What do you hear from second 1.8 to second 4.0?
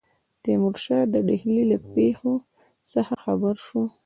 پیښو څخه خبر شو.